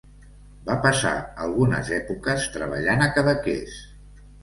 Va 0.69 0.77
passar 0.85 1.11
algunes 1.45 1.93
èpoques 1.99 2.51
treballant 2.59 3.09
a 3.11 3.15
Cadaqués. 3.19 3.81